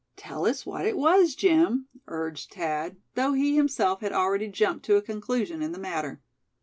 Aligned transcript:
"Tell 0.15 0.47
us 0.47 0.65
what 0.65 0.87
it 0.87 0.97
was, 0.97 1.35
Jim," 1.35 1.87
urged 2.07 2.53
Thad, 2.55 2.95
though 3.13 3.33
he 3.33 3.55
himself 3.55 4.01
had 4.01 4.11
already 4.13 4.47
jumped 4.47 4.83
to 4.85 4.95
a 4.97 5.01
conclusion 5.03 5.61
in 5.61 5.73
the 5.73 5.77
matter. 5.79 6.23